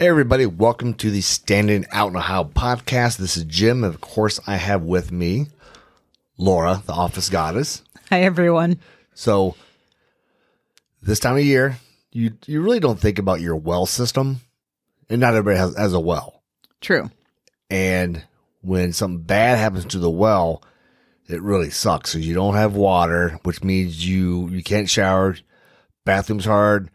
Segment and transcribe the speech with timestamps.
[0.00, 3.16] Hey everybody, welcome to the Standing Out in Ohio podcast.
[3.16, 5.48] This is Jim, and of course I have with me
[6.36, 7.82] Laura, the office goddess.
[8.08, 8.78] Hi, everyone.
[9.14, 9.56] So
[11.02, 11.78] this time of year,
[12.12, 14.40] you you really don't think about your well system,
[15.10, 16.44] and not everybody has, has a well.
[16.80, 17.10] True.
[17.68, 18.22] And
[18.60, 20.62] when something bad happens to the well,
[21.26, 22.10] it really sucks.
[22.10, 25.36] So you don't have water, which means you you can't shower,
[26.04, 26.88] bathroom's hard,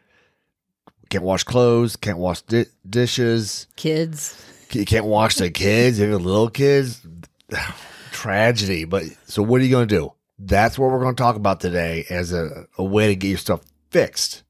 [1.14, 4.36] can't wash clothes, can't wash di- dishes, Kids.
[4.72, 7.06] you can't wash the kids, even little kids.
[8.12, 8.86] Tragedy.
[8.86, 10.14] But so what are you going to do?
[10.40, 13.38] That's what we're going to talk about today as a, a way to get your
[13.38, 13.62] stuff
[13.92, 14.42] fixed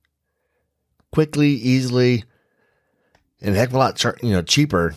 [1.11, 2.23] quickly, easily,
[3.42, 4.95] and a heck of a lot char- you know cheaper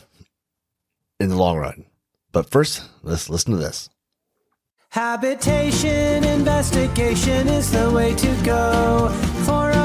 [1.19, 1.85] in the long run.
[2.31, 3.91] But first, let's listen to this.
[4.91, 9.09] Habitation investigation is the way to go
[9.45, 9.76] for a home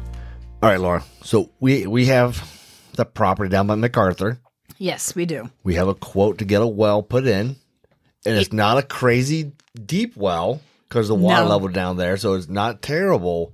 [0.64, 1.04] All right, Laura.
[1.22, 2.44] So we we have
[2.96, 4.40] the property down by McArthur.
[4.80, 5.52] Yes, we do.
[5.64, 7.58] We have a quote to get a well put in,
[8.26, 9.52] and it's not a crazy
[9.86, 11.50] deep well because the water No.
[11.50, 13.54] level down there, so it's not terrible.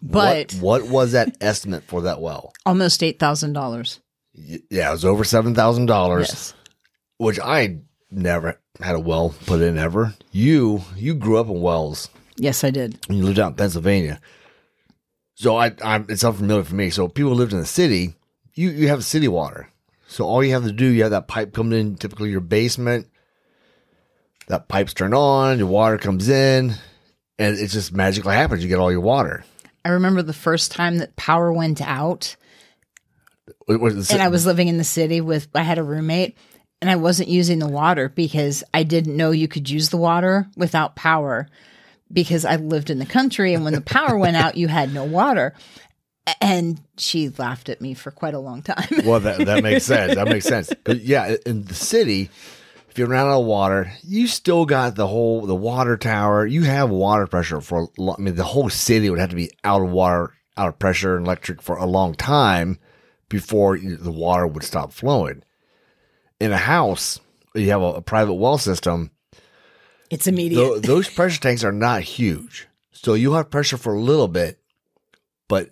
[0.00, 2.52] But what, what was that estimate for that well?
[2.64, 3.98] almost $8,000.
[4.34, 6.54] Yeah, it was over seven thousand dollars, Yes.
[7.16, 7.78] which I
[8.10, 10.14] never had a well put in ever.
[10.30, 13.00] You you grew up in wells Yes, I did.
[13.08, 14.20] and you lived out in Pennsylvania,
[15.34, 16.90] so I I'm, it's unfamiliar for me.
[16.90, 18.14] So people lived in the city,
[18.54, 19.68] you you have city water.
[20.06, 23.08] So all you have to do, you have that pipe coming in, typically your basement.
[24.48, 26.74] That pipe's turned on, your water comes in,
[27.38, 28.62] and it just magically happens.
[28.62, 29.44] You get all your water.
[29.84, 32.36] I remember the first time that power went out
[33.68, 36.36] It was- and I was living in the city with, I had a roommate
[36.80, 40.46] and I wasn't using the water because I didn't know you could use the water
[40.56, 41.48] without power
[42.12, 45.04] because I lived in the country and when the power went out, you had no
[45.04, 45.54] water.
[46.42, 48.86] And she laughed at me for quite a long time.
[49.04, 50.14] Well, that, that makes sense.
[50.14, 50.70] That makes sense.
[50.84, 52.28] But yeah, in the city,
[52.90, 56.46] if you're out of water, you still got the whole the water tower.
[56.46, 57.88] You have water pressure for.
[57.98, 61.16] I mean, the whole city would have to be out of water, out of pressure
[61.16, 62.78] and electric for a long time
[63.28, 65.42] before the water would stop flowing.
[66.40, 67.20] In a house,
[67.54, 69.10] you have a, a private well system.
[70.10, 70.60] it's immediate.
[70.60, 74.60] Tho- those pressure tanks are not huge, so you have pressure for a little bit,
[75.48, 75.70] but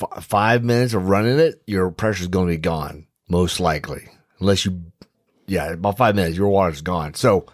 [0.00, 4.08] f- five minutes of running it, your pressure is going to be gone, most likely,
[4.40, 4.82] unless you,
[5.46, 7.14] yeah, about five minutes, your water's gone.
[7.14, 7.46] So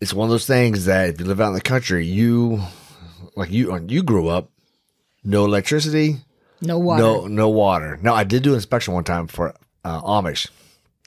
[0.00, 2.60] it's one of those things that if you live out in the country, you,
[3.36, 4.50] like you, you grew up,
[5.24, 6.18] no electricity,
[6.60, 7.02] no water.
[7.02, 7.98] no no water.
[8.02, 9.54] Now I did do an inspection one time for
[9.84, 10.48] uh, Amish.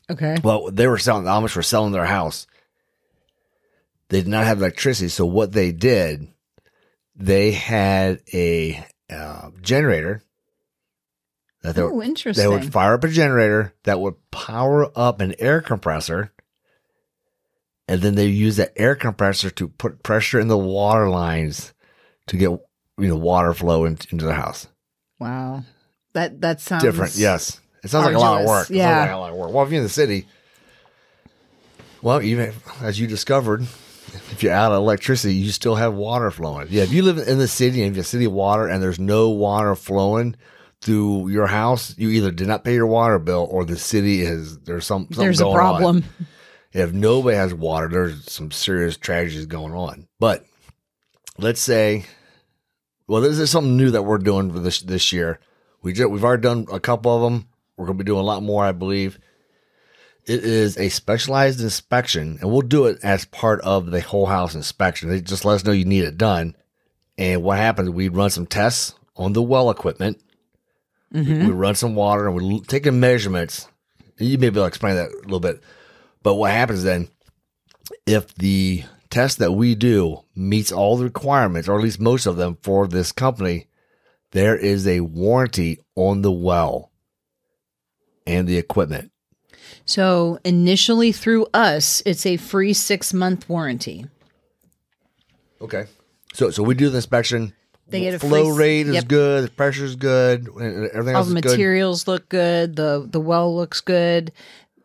[0.09, 0.37] Okay.
[0.43, 2.47] Well, they were selling the Amish were selling their house.
[4.09, 6.27] They did not have electricity, so what they did,
[7.15, 10.23] they had a uh, generator
[11.61, 12.43] that oh, they, Oh, would, interesting.
[12.43, 16.31] they would fire up a generator that would power up an air compressor,
[17.87, 21.73] and then they use that air compressor to put pressure in the water lines
[22.27, 24.67] to get you know water flow in, into the house.
[25.19, 25.63] Wow.
[26.13, 27.15] That that sounds different.
[27.15, 28.77] Yes, it sounds like a lot of arduous, work.
[28.77, 29.01] Yeah.
[29.01, 29.51] like a lot of work.
[29.53, 30.27] Well, if you're in the city,
[32.01, 36.67] well, even as you discovered, if you're out of electricity, you still have water flowing.
[36.69, 39.29] Yeah, if you live in the city and you have city water and there's no
[39.29, 40.35] water flowing
[40.81, 44.59] through your house, you either did not pay your water bill or the city is
[44.59, 45.97] there's some something There's a problem.
[45.97, 46.03] On.
[46.73, 50.07] If nobody has water, there's some serious tragedies going on.
[50.19, 50.45] But
[51.37, 52.05] let's say,
[53.07, 55.39] well, this is something new that we're doing for this this year.
[55.83, 57.47] We just, we've already done a couple of them.
[57.75, 59.19] We're going to be doing a lot more, I believe.
[60.25, 64.53] It is a specialized inspection, and we'll do it as part of the whole house
[64.53, 65.09] inspection.
[65.09, 66.55] They just let us know you need it done.
[67.17, 67.89] And what happens?
[67.89, 70.21] We run some tests on the well equipment.
[71.13, 71.47] Mm-hmm.
[71.47, 73.67] We run some water and we're taking measurements.
[74.17, 75.61] You may be able to explain that a little bit.
[76.23, 77.09] But what happens then,
[78.05, 82.37] if the test that we do meets all the requirements, or at least most of
[82.37, 83.67] them for this company,
[84.31, 86.91] there is a warranty on the well
[88.25, 89.11] and the equipment.
[89.85, 94.05] So initially through us, it's a free six month warranty.
[95.59, 95.85] Okay.
[96.33, 97.53] So so we do the inspection.
[97.91, 99.07] They get a flow free- rate is yep.
[99.07, 101.49] good, the pressure is good, everything All else the is good.
[101.51, 102.75] materials look good.
[102.75, 104.31] The the well looks good.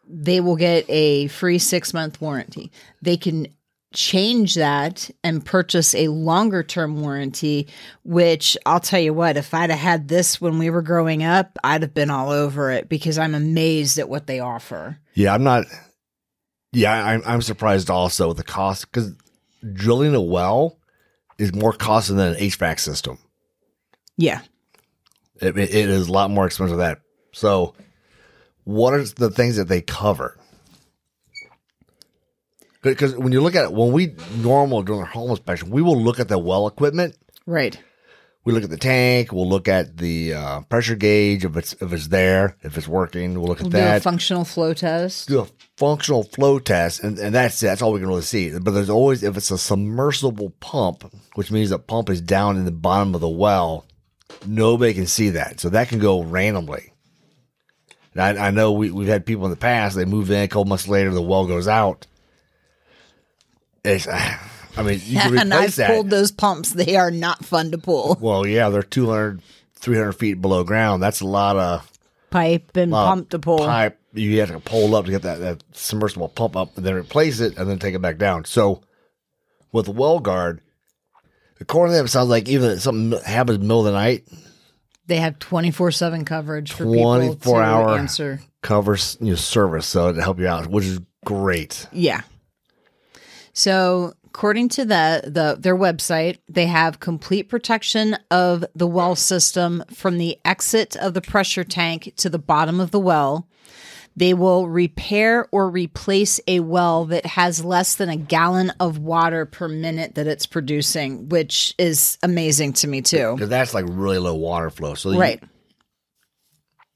[0.08, 2.70] They will get a free six month warranty.
[3.02, 3.48] They can
[3.94, 7.66] change that and purchase a longer term warranty,
[8.04, 11.56] which I'll tell you what, if I'd have had this when we were growing up,
[11.64, 14.98] I'd have been all over it because I'm amazed at what they offer.
[15.14, 15.64] Yeah, I'm not.
[16.72, 19.14] Yeah, I'm I'm surprised also with the cost because
[19.72, 20.76] drilling a well
[21.38, 23.18] is more costly than an HVAC system.
[24.16, 24.40] Yeah.
[25.40, 27.00] It, it is a lot more expensive than that.
[27.32, 27.74] So,
[28.64, 30.38] what are the things that they cover?
[32.82, 36.00] Because when you look at it, when we normal during our home inspection, we will
[36.00, 37.16] look at the well equipment.
[37.44, 37.78] Right.
[38.46, 39.32] We look at the tank.
[39.32, 43.34] We'll look at the uh, pressure gauge if it's if it's there, if it's working.
[43.34, 44.02] We'll look at We'll do a that.
[44.02, 45.26] functional flow test.
[45.28, 47.58] do a functional flow test, and, and that's.
[47.58, 48.56] That's all we can really see.
[48.56, 52.64] But there's always, if it's a submersible pump, which means the pump is down in
[52.64, 53.84] the bottom of the well,
[54.46, 55.58] nobody can see that.
[55.58, 56.92] So that can go randomly.
[58.14, 60.48] And I, I know we, we've had people in the past, they move in, a
[60.48, 62.06] couple months later, the well goes out.
[63.84, 64.06] It's,
[64.76, 65.90] I mean, you can and replace I've that.
[65.90, 66.72] pulled those pumps.
[66.72, 68.16] They are not fun to pull.
[68.20, 69.40] well, yeah, they're 200,
[69.76, 71.02] 300 feet below ground.
[71.02, 71.90] That's a lot of
[72.30, 73.58] Pipe and pump to pull.
[73.58, 73.98] pipe.
[74.12, 77.40] You have to pull up to get that, that submersible pump up, and then replace
[77.40, 78.44] it, and then take it back down.
[78.44, 78.82] So,
[79.72, 80.60] with well guard,
[81.60, 83.98] according to them, it sounds like even if something happens in the middle of the
[83.98, 84.26] night,
[85.06, 88.40] They have 24 7 coverage for people 24 to hour answer.
[88.62, 91.86] covers you know, service, so to help you out, which is great.
[91.92, 92.22] Yeah.
[93.52, 99.82] So, according to the, the their website, they have complete protection of the well system
[99.94, 103.48] from the exit of the pressure tank to the bottom of the well.
[104.14, 109.46] They will repair or replace a well that has less than a gallon of water
[109.46, 113.32] per minute that it's producing, which is amazing to me too.
[113.36, 114.94] Because that's like really low water flow.
[114.94, 115.42] So you- Right.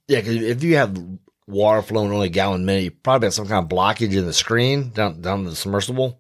[0.09, 0.21] yeah.
[0.21, 0.95] Because if you have
[1.47, 4.35] water flowing only a gallon minute, you probably have some kind of blockage in the
[4.35, 6.20] screen down down the submersible.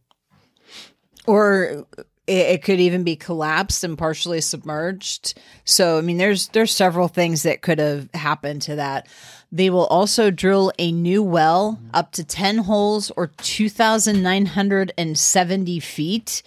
[1.30, 1.86] Or
[2.26, 5.38] it, could even be collapsed and partially submerged.
[5.64, 9.08] So, I mean, there's there's several things that could have happened to that.
[9.52, 14.46] They will also drill a new well up to ten holes or two thousand nine
[14.46, 16.42] hundred and seventy feet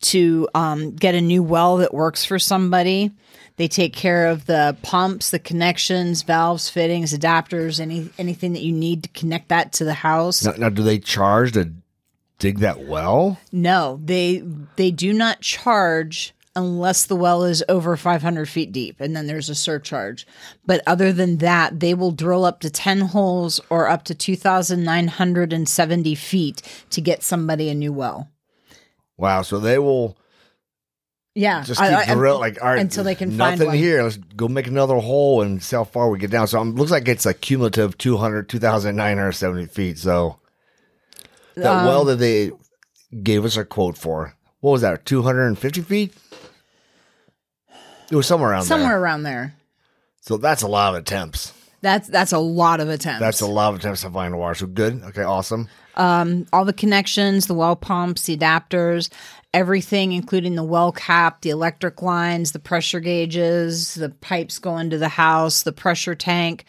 [0.00, 3.10] to um, get a new well that works for somebody.
[3.56, 8.72] They take care of the pumps, the connections, valves, fittings, adapters, any anything that you
[8.72, 10.44] need to connect that to the house.
[10.44, 11.70] Now, now do they charge to
[12.40, 13.38] dig that well?
[13.52, 14.42] No, they
[14.76, 19.48] they do not charge unless the well is over 500 feet deep, and then there's
[19.48, 20.26] a surcharge.
[20.66, 26.14] But other than that, they will drill up to 10 holes or up to 2,970
[26.16, 28.28] feet to get somebody a new well.
[29.16, 29.42] Wow.
[29.42, 30.16] So they will
[31.36, 33.76] Yeah, just keep drill like all right, until they can nothing find one.
[33.76, 34.02] here.
[34.02, 36.48] Let's go make another hole and see how far we get down.
[36.48, 39.98] So it looks like it's a cumulative 200, 2,970 feet.
[39.98, 40.39] So
[41.60, 42.50] that Um, well that they
[43.22, 45.04] gave us a quote for, what was that?
[45.04, 46.14] Two hundred and fifty feet.
[48.10, 49.00] It was somewhere around somewhere there.
[49.00, 49.54] around there.
[50.20, 51.52] So that's a lot of attempts.
[51.80, 53.20] That's that's a lot of attempts.
[53.20, 54.54] That's a lot of attempts to find water.
[54.54, 55.02] So good.
[55.02, 55.68] Okay, awesome.
[55.96, 59.10] Um, all the connections, the well pumps, the adapters,
[59.54, 64.98] everything, including the well cap, the electric lines, the pressure gauges, the pipes going to
[64.98, 66.64] the house, the pressure tank.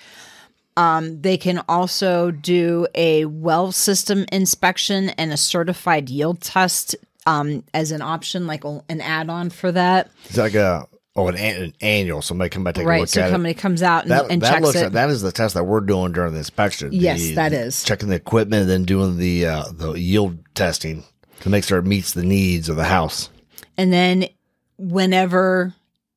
[0.82, 6.96] Um, they can also do a well system inspection and a certified yield test
[7.28, 10.10] um, as an option, like an add on for that.
[10.26, 12.22] It's like a oh an, an an annual.
[12.22, 13.32] Somebody come by take a look So at it.
[13.32, 14.86] somebody comes out and, That, and that checks looks it.
[14.86, 16.90] at, that is the test that we're doing during the inspection.
[16.94, 17.84] Yes, The- that is.
[17.84, 21.04] checking the equipment and then doing the uh, the yield testing
[21.42, 23.30] to make sure it meets the needs of the house.
[23.78, 24.28] And then
[24.78, 25.74] whenever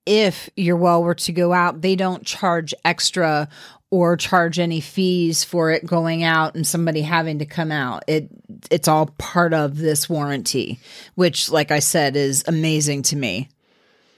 [0.06, 3.48] if your well were to go out, they don't charge extra
[3.94, 8.02] or charge any fees for it going out and somebody having to come out.
[8.08, 8.28] It
[8.72, 10.80] it's all part of this warranty,
[11.14, 13.48] which like I said is amazing to me.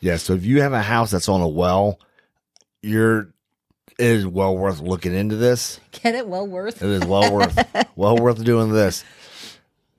[0.01, 2.01] Yeah, so if you have a house that's on a well,
[2.81, 3.35] you're
[3.99, 5.79] it is well worth looking into this.
[5.93, 6.83] Get it well worth.
[6.83, 9.05] It is well worth well worth doing this.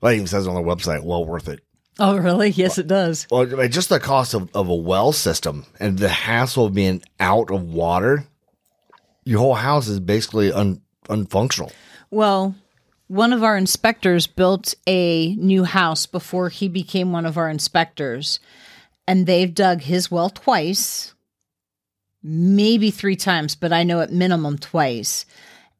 [0.00, 1.60] Well, it even says on the website, well worth it.
[2.00, 2.50] Oh really?
[2.50, 3.28] Yes it does.
[3.30, 7.52] Well, just the cost of, of a well system and the hassle of being out
[7.52, 8.26] of water,
[9.28, 11.70] your whole house is basically un, unfunctional.
[12.10, 12.54] Well,
[13.08, 18.40] one of our inspectors built a new house before he became one of our inspectors,
[19.06, 21.12] and they've dug his well twice,
[22.22, 25.26] maybe three times, but I know at minimum twice.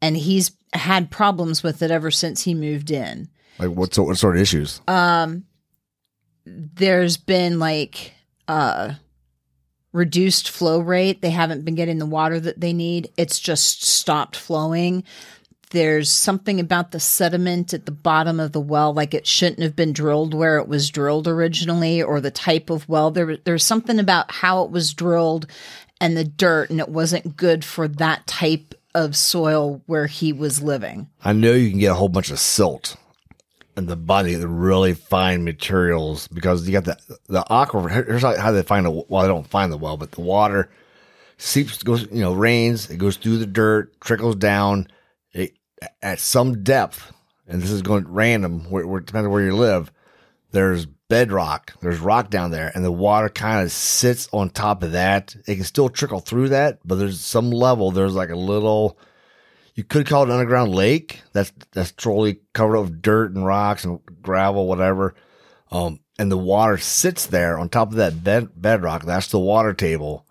[0.03, 3.31] And he's had problems with it ever since he moved in.
[3.59, 4.83] Like what sort, what sort of issues?
[4.87, 5.45] Um,
[6.45, 8.13] there's been like
[8.47, 8.95] uh
[9.93, 11.23] reduced flow rate.
[11.23, 13.11] They haven't been getting the water that they need.
[13.17, 15.05] It's just stopped flowing.
[15.71, 19.77] There's something about the sediment at the bottom of the well like it shouldn't have
[19.77, 23.11] been drilled where it was drilled originally or the type of well.
[23.11, 25.47] There there's something about how it was drilled
[26.01, 30.63] and the dirt and it wasn't good for that type of soil where he was
[30.63, 31.09] living.
[31.23, 32.97] I know you can get a whole bunch of silt
[33.87, 36.97] the body, the really fine materials, because you got the
[37.29, 37.91] the aquifer.
[37.91, 40.71] Here's how they find a well, they don't find the well, but the water
[41.39, 42.91] seeps goes, you know, rains.
[42.91, 44.89] It goes through the dirt, trickles down.
[45.33, 45.57] It
[46.03, 47.13] at some depth,
[47.47, 48.71] and this is going random.
[48.71, 49.91] Where, where depending where you live,
[50.51, 51.75] there's bedrock.
[51.81, 55.35] There's rock down there, and the water kind of sits on top of that.
[55.47, 57.91] It can still trickle through that, but there's some level.
[57.91, 58.99] There's like a little
[59.79, 61.23] you could call it an underground lake.
[61.33, 65.15] That's that's totally covered up with dirt and rocks and gravel, whatever.
[65.71, 69.05] Um, and the water sits there on top of that bed, bedrock.
[69.05, 70.27] That's the water table.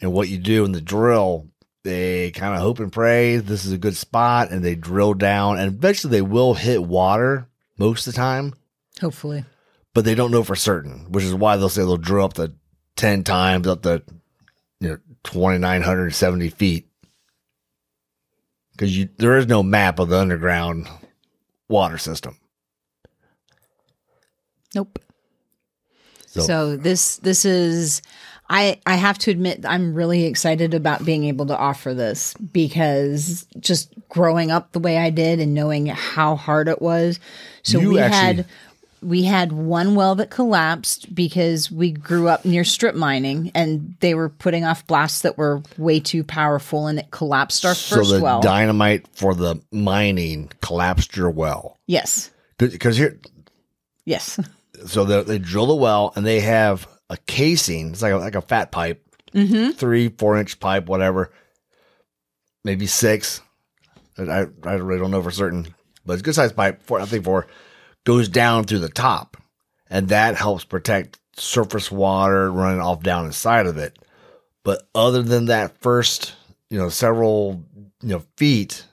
[0.00, 1.48] And what you do in the drill,
[1.82, 5.58] they kind of hope and pray this is a good spot, and they drill down,
[5.58, 8.54] and eventually they will hit water most of the time,
[9.00, 9.44] hopefully
[9.94, 12.52] but they don't know for certain, which is why they'll say they'll drill up to
[12.94, 14.00] ten times up to
[14.78, 16.86] you know twenty nine hundred seventy feet
[18.72, 20.88] because you there is no map of the underground
[21.68, 22.36] water system.
[24.74, 24.98] Nope.
[26.26, 28.00] So- So, this this is
[28.48, 33.46] I I have to admit I'm really excited about being able to offer this because
[33.60, 37.18] just growing up the way I did and knowing how hard it was.
[37.62, 38.46] So we actually- had
[39.02, 44.14] we had one well that collapsed because we grew up near strip mining and they
[44.14, 48.10] were putting off blasts that were way too powerful and it collapsed our So first
[48.10, 48.40] the well.
[48.40, 52.30] dynamite for the mining collapsed your well yes.
[52.58, 53.18] because here,
[54.04, 54.38] Yes.
[54.86, 57.90] so they, they drill the well and they have a casing.
[57.90, 59.04] It's like a, like a fat pipe,
[59.34, 59.72] mm-hmm.
[59.72, 61.32] three four inch pipe, whatever,
[62.64, 63.40] maybe six.
[64.18, 66.82] I I really don't know for certain, but it's a good size pipe.
[66.82, 67.46] Four, I think four
[68.04, 69.36] goes down through the top,
[69.88, 73.98] and that helps protect surface water running off down inside of it.
[74.64, 76.34] But other than that first,
[76.70, 77.64] you know, several
[78.02, 78.84] you know feet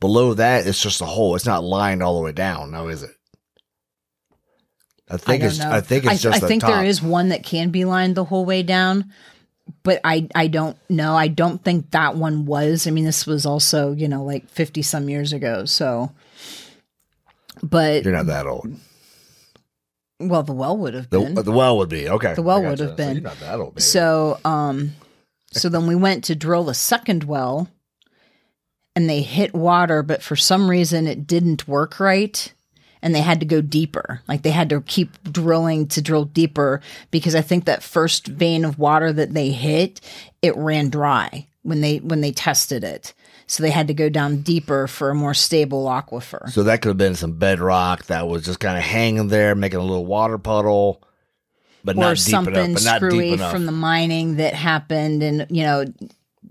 [0.00, 1.34] below that, it's just a hole.
[1.36, 2.70] It's not lined all the way down.
[2.70, 3.10] Now is it?
[5.10, 5.58] I think don't it's.
[5.58, 5.70] know.
[5.70, 6.36] I think it's just.
[6.36, 6.70] I, the think top.
[6.70, 9.12] there is one that can be lined the whole way down,
[9.82, 11.14] but I I don't know.
[11.14, 12.86] I don't think that one was.
[12.86, 15.64] I mean, this was also you know like fifty some years ago.
[15.64, 16.12] So,
[17.62, 18.72] but You're not that old.
[20.20, 21.34] well, the well would have been.
[21.34, 22.34] the well would be okay.
[22.34, 23.14] The well I would have So been.
[23.16, 23.74] you're not that old.
[23.74, 23.82] Baby.
[23.82, 24.92] So, um,
[25.52, 27.68] so then we went to drill a second well,
[28.96, 32.52] and they hit water, but for some reason it didn't work right,
[33.00, 34.20] and they had to go deeper.
[34.26, 36.80] Like they had to keep drilling to drill deeper
[37.12, 40.00] because I think that first vein of water that they hit,
[40.42, 43.14] it ran dry when they when they tested it.
[43.48, 46.50] So they had to go down deeper for a more stable aquifer.
[46.50, 49.78] So that could have been some bedrock that was just kind of hanging there, making
[49.80, 51.02] a little water puddle,
[51.82, 52.74] but or not deep something enough.
[52.74, 53.50] But not deep screwy enough.
[53.50, 55.86] from the mining that happened and you know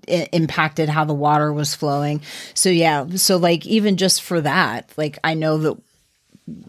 [0.07, 2.21] impacted how the water was flowing
[2.53, 5.77] so yeah so like even just for that like i know that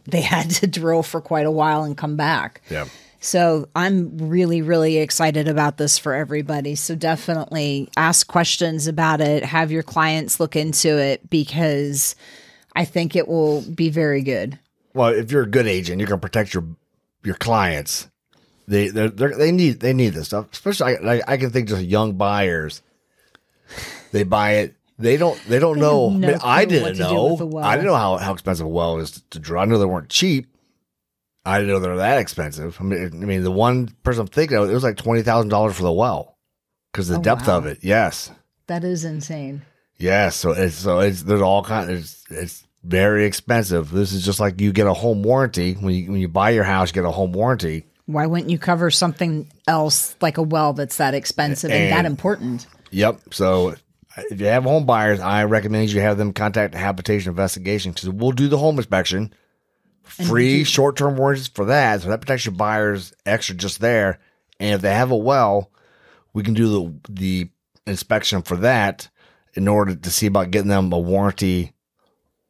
[0.06, 2.86] they had to drill for quite a while and come back yeah.
[3.20, 9.44] So i'm really really excited about this for everybody so definitely ask questions about it
[9.44, 12.14] have your clients look into it because
[12.76, 14.58] i think it will be very good
[14.94, 16.64] Well, if you're a good agent, you're gonna protect your
[17.24, 18.08] your clients.
[18.66, 20.46] They they're, they're, they need they need this stuff.
[20.52, 22.82] Especially I, I, I can think just young buyers.
[24.12, 24.74] They buy it.
[24.98, 25.38] They don't.
[25.46, 26.10] They don't know.
[26.10, 27.34] no I, mean, I didn't to know.
[27.34, 27.64] well.
[27.64, 29.62] I didn't know how, how expensive a well is to drill.
[29.62, 30.48] I know they weren't cheap.
[31.48, 32.76] I didn't know they were that expensive.
[32.80, 35.48] I mean, I mean, the one person I'm thinking of, it was like twenty thousand
[35.48, 36.36] dollars for the well
[36.92, 37.58] because the Oh, depth wow.
[37.58, 37.78] of it.
[37.82, 38.30] Yes,
[38.66, 39.62] that is insane
[39.98, 40.36] yes.
[40.36, 41.90] So it's so it's there's all kind.
[41.90, 43.90] It's it's very expensive.
[43.90, 46.64] This is just like you get a home warranty when you when you buy your
[46.64, 47.84] house, you get a home warranty.
[48.06, 52.66] Why wouldn't you cover something else like a well that's that expensive and, that important?
[52.90, 53.34] Yep.
[53.34, 57.28] So uh, if you have home buyers, I recommend you have them contact the habitation
[57.28, 59.34] investigation because we'll do the home inspection.
[60.08, 62.02] Free short term warranties for that.
[62.02, 64.18] So that protects your buyers extra just there.
[64.58, 65.70] And if they have a well,
[66.32, 67.50] we can do the the
[67.86, 69.08] inspection for that
[69.54, 71.72] in order to see about getting them a warranty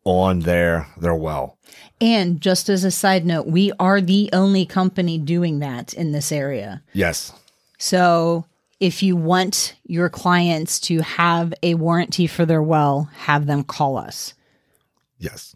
[0.05, 1.59] on their their well.
[2.01, 6.33] And just as a side note, we are the only company doing that in this
[6.33, 6.83] area.
[6.93, 7.33] Yes.
[7.79, 8.47] So
[8.81, 13.97] if you want your clients to have a warranty for their well, have them call
[13.97, 14.35] us.
[15.19, 15.55] Yes.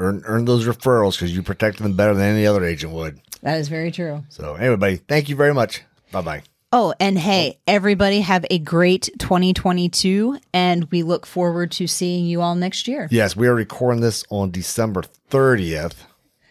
[0.00, 3.20] Earn earn those referrals because you protect them better than any other agent would.
[3.42, 4.24] That is very true.
[4.28, 5.82] So, anyway, thank you very much.
[6.12, 6.42] Bye bye.
[6.70, 12.42] Oh, and hey, everybody have a great 2022, and we look forward to seeing you
[12.42, 13.08] all next year.
[13.10, 15.94] Yes, we are recording this on December 30th.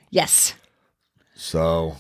[0.09, 0.55] Yes.
[1.35, 1.97] So,